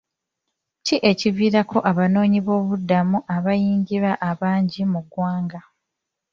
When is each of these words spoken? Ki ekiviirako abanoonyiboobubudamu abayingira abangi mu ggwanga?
Ki 0.85 0.95
ekiviirako 1.11 1.77
abanoonyiboobubudamu 1.91 3.17
abayingira 3.35 4.11
abangi 4.29 4.81
mu 4.91 4.99
ggwanga? 5.05 5.59